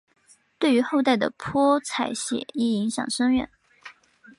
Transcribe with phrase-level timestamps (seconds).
[0.57, 3.47] 对于后代的泼彩写意影响深远。